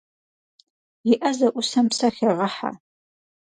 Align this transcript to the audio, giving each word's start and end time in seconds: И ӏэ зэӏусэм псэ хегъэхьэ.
И 1.11 1.13
ӏэ 1.19 1.29
зэӏусэм 1.37 1.85
псэ 1.91 2.07
хегъэхьэ. 2.15 2.71